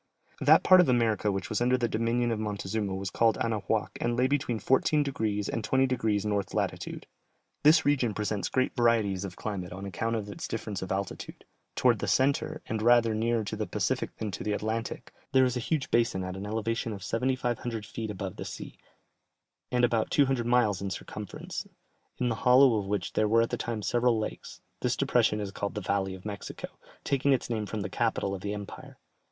That 0.39 0.63
part 0.63 0.81
of 0.81 0.89
America 0.89 1.31
which 1.31 1.47
was 1.49 1.61
under 1.61 1.77
the 1.77 1.87
dominion 1.87 2.31
of 2.31 2.39
Montezuma 2.39 2.95
was 2.95 3.11
called 3.11 3.37
Anahuac 3.37 3.99
and 4.01 4.17
lay 4.17 4.25
between 4.25 4.57
14 4.57 5.03
degrees 5.03 5.47
and 5.47 5.63
20 5.63 5.85
degrees 5.85 6.25
north 6.25 6.55
latitude. 6.55 7.05
This 7.61 7.85
region 7.85 8.15
presents 8.15 8.49
great 8.49 8.75
varieties 8.75 9.23
of 9.25 9.35
climate 9.35 9.71
on 9.71 9.85
account 9.85 10.15
of 10.15 10.27
its 10.27 10.47
difference 10.47 10.81
of 10.81 10.91
altitude; 10.91 11.45
towards 11.75 11.99
the 11.99 12.07
centre, 12.07 12.63
and 12.65 12.81
rather 12.81 13.13
nearer 13.13 13.43
to 13.43 13.55
the 13.55 13.67
Pacific 13.67 14.17
than 14.17 14.31
to 14.31 14.43
the 14.43 14.53
Atlantic, 14.53 15.13
there 15.33 15.45
is 15.45 15.55
a 15.55 15.59
huge 15.59 15.91
basin 15.91 16.23
at 16.23 16.35
an 16.35 16.47
elevation 16.47 16.93
of 16.93 17.03
7500 17.03 17.85
feet 17.85 18.09
above 18.09 18.37
the 18.37 18.43
sea, 18.43 18.79
and 19.71 19.85
about 19.85 20.09
200 20.09 20.47
miles 20.47 20.81
in 20.81 20.89
circumference, 20.89 21.67
in 22.17 22.27
the 22.29 22.33
hollow 22.41 22.77
of 22.79 22.87
which 22.87 23.13
there 23.13 23.27
were 23.27 23.43
at 23.43 23.51
that 23.51 23.59
time 23.59 23.83
several 23.83 24.17
lakes; 24.17 24.61
this 24.79 24.97
depression 24.97 25.39
is 25.39 25.51
called 25.51 25.75
the 25.75 25.79
valley 25.81 26.15
of 26.15 26.25
Mexico, 26.25 26.69
taking 27.03 27.33
its 27.33 27.51
name 27.51 27.67
from 27.67 27.81
the 27.81 27.87
capital 27.89 28.33
of 28.33 28.41
the 28.41 28.55
empire. 28.55 28.97